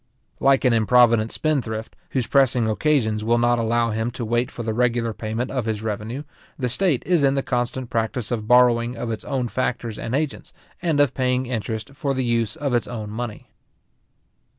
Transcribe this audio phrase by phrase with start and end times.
[0.39, 4.73] Like an improvident spendthrift, whose pressing occasions will not allow him to wait for the
[4.73, 6.23] regular payment of his revenue,
[6.57, 10.53] the state is in the constant practice of borrowing of its own factors and agents,
[10.81, 13.45] and of paying interest for the use of its own money.